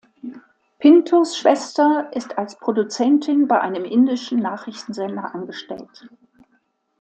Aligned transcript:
Pintos 0.79 1.37
Schwester 1.37 2.09
ist 2.15 2.35
als 2.39 2.57
Produzentin 2.57 3.47
bei 3.47 3.61
einem 3.61 3.85
indischen 3.85 4.39
Nachrichtensender 4.39 5.35
angestellt. 5.35 6.09